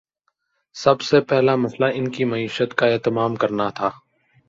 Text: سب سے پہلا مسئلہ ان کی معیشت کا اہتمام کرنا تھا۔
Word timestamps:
سب 0.75 1.01
سے 1.01 1.21
پہلا 1.21 1.55
مسئلہ 1.55 1.85
ان 1.93 2.11
کی 2.11 2.25
معیشت 2.25 2.75
کا 2.75 2.85
اہتمام 2.85 3.35
کرنا 3.35 3.69
تھا۔ 3.69 3.89